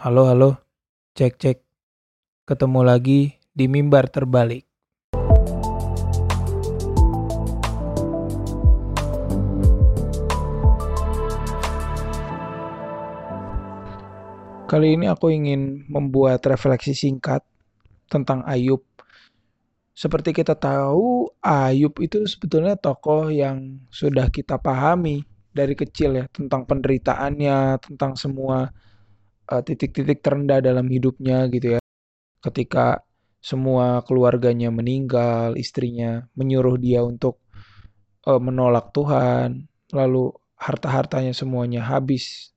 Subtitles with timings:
[0.00, 0.56] Halo, halo.
[1.12, 1.58] Cek, cek.
[2.48, 4.64] Ketemu lagi di mimbar terbalik.
[14.64, 17.44] Kali ini aku ingin membuat refleksi singkat
[18.08, 18.80] tentang Ayub.
[19.92, 26.64] Seperti kita tahu, Ayub itu sebetulnya tokoh yang sudah kita pahami dari kecil ya tentang
[26.64, 28.72] penderitaannya, tentang semua
[29.50, 31.80] eh, titik-titik terendah dalam hidupnya gitu ya.
[32.40, 33.02] Ketika
[33.40, 37.42] semua keluarganya meninggal, istrinya menyuruh dia untuk
[38.28, 42.52] eh, menolak Tuhan, lalu harta-hartanya semuanya habis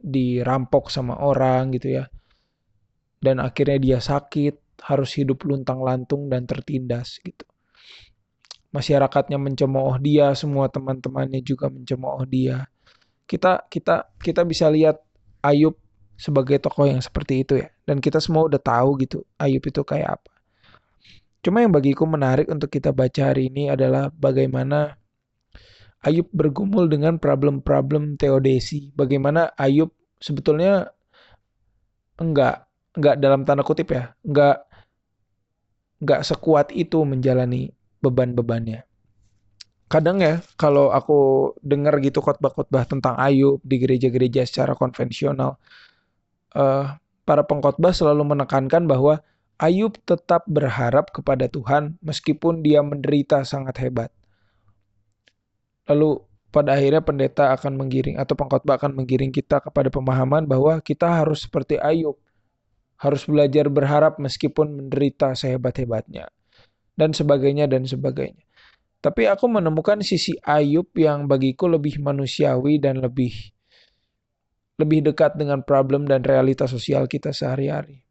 [0.00, 2.04] dirampok sama orang gitu ya.
[3.20, 7.44] Dan akhirnya dia sakit, harus hidup luntang-lantung dan tertindas gitu.
[8.72, 12.68] Masyarakatnya mencemooh dia, semua teman-temannya juga mencemooh dia.
[13.24, 15.00] Kita kita kita bisa lihat
[15.40, 15.80] Ayub
[16.16, 17.68] sebagai tokoh yang seperti itu ya.
[17.84, 20.30] Dan kita semua udah tahu gitu Ayub itu kayak apa.
[21.44, 24.98] Cuma yang bagiku menarik untuk kita baca hari ini adalah bagaimana
[26.02, 28.90] Ayub bergumul dengan problem-problem teodesi.
[28.96, 30.90] Bagaimana Ayub sebetulnya
[32.18, 34.64] enggak enggak dalam tanda kutip ya, enggak
[36.02, 38.84] enggak sekuat itu menjalani beban-bebannya.
[39.86, 45.62] Kadang ya kalau aku dengar gitu khotbah-khotbah tentang Ayub di gereja-gereja secara konvensional,
[46.56, 46.96] uh,
[47.28, 49.20] para pengkhotbah selalu menekankan bahwa
[49.56, 54.10] Ayub tetap berharap kepada Tuhan meskipun dia menderita sangat hebat.
[55.88, 56.20] Lalu
[56.52, 61.48] pada akhirnya pendeta akan menggiring atau pengkhotbah akan menggiring kita kepada pemahaman bahwa kita harus
[61.48, 62.20] seperti Ayub.
[62.96, 66.32] Harus belajar berharap meskipun menderita sehebat-hebatnya.
[66.96, 68.40] Dan sebagainya dan sebagainya.
[69.04, 73.55] Tapi aku menemukan sisi Ayub yang bagiku lebih manusiawi dan lebih
[74.76, 78.04] lebih dekat dengan problem dan realitas sosial kita sehari-hari.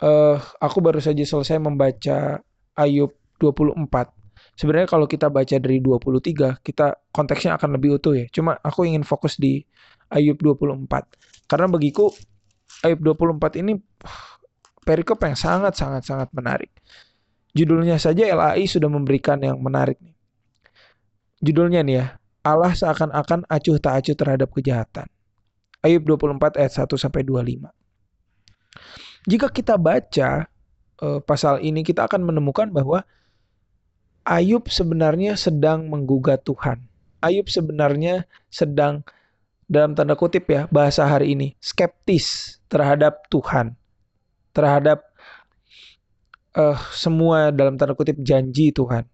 [0.00, 2.40] Uh, aku baru saja selesai membaca
[2.72, 3.84] Ayub 24
[4.56, 8.26] sebenarnya kalau kita baca dari 23 kita konteksnya akan lebih utuh ya.
[8.32, 9.60] Cuma aku ingin fokus di
[10.08, 10.88] Ayub 24
[11.50, 12.08] karena bagiku
[12.80, 13.76] Ayub 24 ini
[14.88, 16.72] perikop yang sangat sangat sangat menarik.
[17.52, 20.16] Judulnya saja LAI sudah memberikan yang menarik nih.
[21.44, 22.06] Judulnya nih ya
[22.40, 25.10] Allah seakan-akan acuh tak acuh terhadap kejahatan
[25.80, 27.70] Ayub 24 ayat 1 sampai 25
[29.28, 30.48] jika kita baca
[31.02, 33.04] uh, pasal ini kita akan menemukan bahwa
[34.20, 36.84] Ayub sebenarnya sedang menggugat Tuhan.
[37.24, 39.00] Ayub sebenarnya sedang
[39.64, 43.74] dalam tanda kutip ya bahasa hari ini skeptis terhadap Tuhan,
[44.52, 45.02] terhadap
[46.52, 49.08] uh, semua dalam tanda kutip janji Tuhan.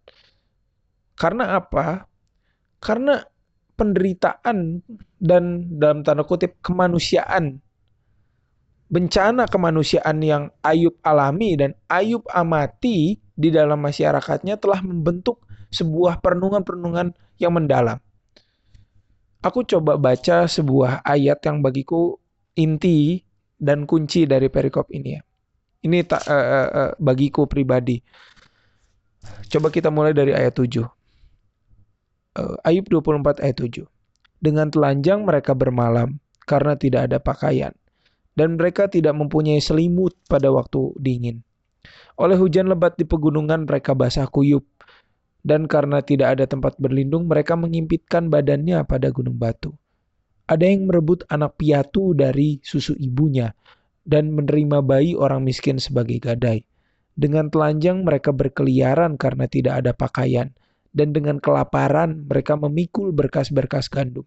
[1.17, 2.11] Karena apa?
[2.83, 3.23] Karena
[3.77, 4.81] penderitaan
[5.21, 5.45] dan
[5.77, 7.61] dalam tanda kutip kemanusiaan
[8.87, 15.43] bencana kemanusiaan yang Ayub alami dan Ayub amati di dalam masyarakatnya telah membentuk
[15.75, 17.99] sebuah perenungan-perenungan yang mendalam.
[19.43, 22.19] Aku coba baca sebuah ayat yang bagiku
[22.57, 23.21] inti
[23.59, 25.23] dan kunci dari perikop ini ya.
[25.87, 28.01] Ini tak uh, uh, uh, bagiku pribadi.
[29.47, 30.96] Coba kita mulai dari ayat 7.
[32.37, 33.89] Uh, Ayub 24 ayat 7.
[34.45, 37.73] Dengan telanjang mereka bermalam karena tidak ada pakaian
[38.37, 41.41] dan mereka tidak mempunyai selimut pada waktu dingin.
[42.21, 44.65] Oleh hujan lebat di pegunungan mereka basah kuyup.
[45.47, 49.71] Dan karena tidak ada tempat berlindung, mereka mengimpitkan badannya pada gunung batu.
[50.51, 53.55] Ada yang merebut anak piatu dari susu ibunya
[54.03, 56.67] dan menerima bayi orang miskin sebagai gadai.
[57.15, 60.51] Dengan telanjang mereka berkeliaran karena tidak ada pakaian,
[60.97, 64.25] dan dengan kelaparan mereka memikul berkas-berkas gandum.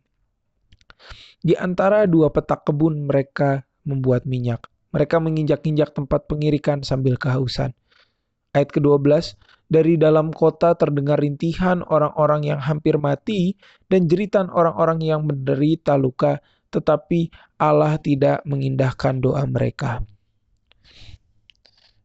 [1.41, 4.69] Di antara dua petak kebun mereka membuat minyak.
[4.93, 7.73] Mereka menginjak-injak tempat pengirikan sambil kehausan.
[8.53, 9.37] Ayat ke-12,
[9.69, 13.53] dari dalam kota terdengar rintihan orang-orang yang hampir mati
[13.85, 16.41] dan jeritan orang-orang yang menderita luka,
[16.73, 17.29] tetapi
[17.61, 20.01] Allah tidak mengindahkan doa mereka.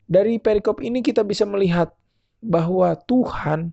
[0.05, 1.97] Dari perikop ini kita bisa melihat
[2.45, 3.73] bahwa Tuhan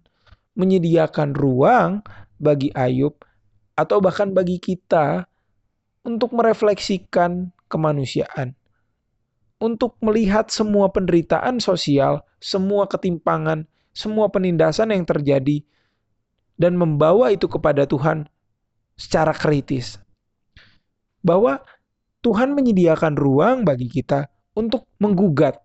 [0.62, 2.06] menyediakan ruang
[2.38, 3.18] bagi Ayub
[3.74, 5.26] atau bahkan bagi kita
[6.06, 8.54] untuk merefleksikan kemanusiaan
[9.62, 15.62] untuk melihat semua penderitaan sosial, semua ketimpangan, semua penindasan yang terjadi,
[16.58, 18.26] dan membawa itu kepada Tuhan
[18.98, 20.02] secara kritis.
[21.22, 21.62] Bahwa
[22.26, 24.26] Tuhan menyediakan ruang bagi kita
[24.58, 25.62] untuk menggugat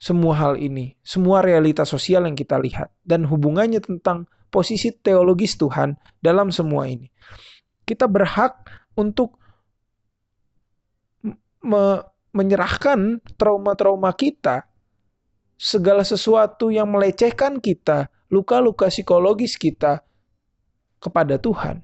[0.00, 5.94] semua hal ini, semua realitas sosial yang kita lihat, dan hubungannya tentang posisi teologis Tuhan
[6.24, 7.12] dalam semua ini.
[7.84, 8.64] Kita berhak
[8.96, 9.36] untuk
[11.60, 12.00] me
[12.30, 14.62] menyerahkan trauma-trauma kita,
[15.58, 20.00] segala sesuatu yang melecehkan kita, luka-luka psikologis kita
[21.02, 21.82] kepada Tuhan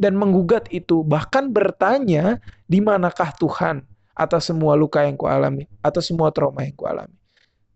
[0.00, 3.84] dan menggugat itu bahkan bertanya di manakah Tuhan
[4.16, 7.19] atas semua luka yang kualami atas semua trauma yang kualami.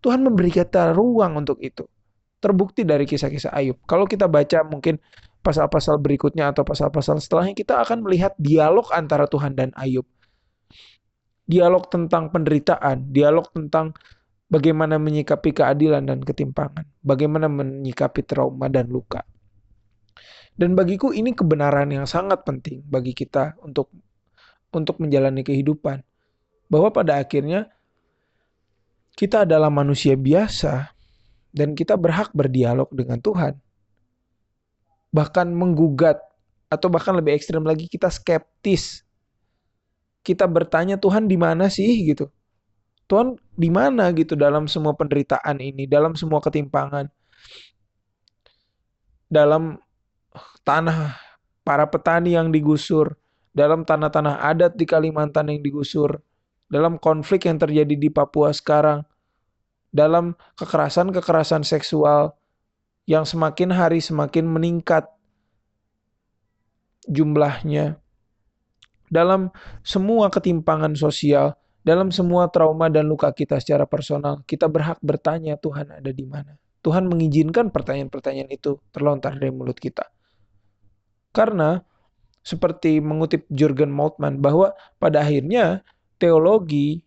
[0.05, 1.81] Tuhan memberi kita ruang untuk itu.
[2.37, 3.81] Terbukti dari kisah-kisah Ayub.
[3.89, 5.01] Kalau kita baca mungkin
[5.41, 10.05] pasal-pasal berikutnya atau pasal-pasal setelahnya kita akan melihat dialog antara Tuhan dan Ayub.
[11.49, 13.97] Dialog tentang penderitaan, dialog tentang
[14.45, 19.25] bagaimana menyikapi keadilan dan ketimpangan, bagaimana menyikapi trauma dan luka.
[20.53, 23.89] Dan bagiku ini kebenaran yang sangat penting bagi kita untuk
[24.69, 25.99] untuk menjalani kehidupan.
[26.69, 27.74] Bahwa pada akhirnya
[29.15, 30.91] kita adalah manusia biasa
[31.55, 33.55] dan kita berhak berdialog dengan Tuhan.
[35.15, 36.19] Bahkan menggugat
[36.67, 39.07] atau bahkan lebih ekstrem lagi kita skeptis.
[40.19, 42.27] Kita bertanya Tuhan di mana sih gitu.
[43.07, 47.07] Tuhan di mana gitu dalam semua penderitaan ini, dalam semua ketimpangan.
[49.31, 49.79] Dalam
[50.67, 51.15] tanah
[51.63, 53.15] para petani yang digusur,
[53.55, 56.19] dalam tanah-tanah adat di Kalimantan yang digusur,
[56.67, 59.05] dalam konflik yang terjadi di Papua sekarang,
[59.93, 62.35] dalam kekerasan-kekerasan seksual
[63.05, 65.05] yang semakin hari semakin meningkat
[67.05, 68.01] jumlahnya,
[69.13, 69.53] dalam
[69.85, 71.53] semua ketimpangan sosial,
[71.85, 76.57] dalam semua trauma dan luka kita secara personal, kita berhak bertanya Tuhan ada di mana.
[76.81, 80.05] Tuhan mengizinkan pertanyaan-pertanyaan itu terlontar dari mulut kita.
[81.33, 81.81] Karena
[82.45, 85.81] seperti mengutip Jurgen Moltmann bahwa pada akhirnya
[86.25, 86.97] teologi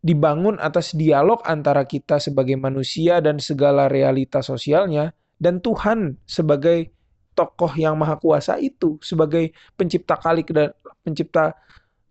[0.00, 6.90] dibangun atas dialog antara kita sebagai manusia dan segala realitas sosialnya dan Tuhan sebagai
[7.36, 10.72] tokoh yang maha kuasa itu sebagai pencipta kalik dan
[11.04, 11.52] pencipta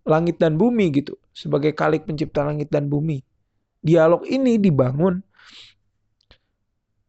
[0.05, 3.23] langit dan bumi gitu sebagai kalik pencipta langit dan bumi.
[3.81, 5.25] Dialog ini dibangun.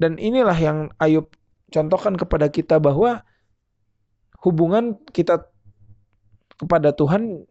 [0.00, 1.30] Dan inilah yang Ayub
[1.70, 3.22] contohkan kepada kita bahwa
[4.42, 5.46] hubungan kita
[6.58, 7.46] kepada Tuhan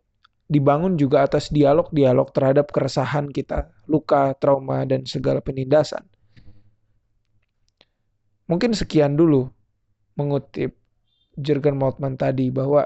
[0.52, 6.04] dibangun juga atas dialog-dialog terhadap keresahan kita, luka, trauma, dan segala penindasan.
[8.52, 9.48] Mungkin sekian dulu
[10.20, 10.76] mengutip
[11.40, 12.84] Jurgen Moltmann tadi bahwa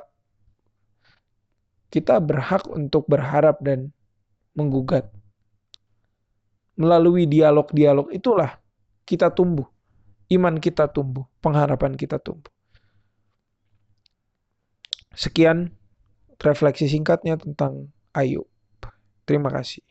[1.89, 3.89] kita berhak untuk berharap dan
[4.53, 5.09] menggugat.
[6.77, 8.61] Melalui dialog-dialog itulah
[9.09, 9.65] kita tumbuh.
[10.29, 12.53] Iman kita tumbuh, pengharapan kita tumbuh.
[15.17, 15.73] Sekian
[16.41, 18.47] refleksi singkatnya tentang Ayub.
[19.25, 19.81] Terima kasih.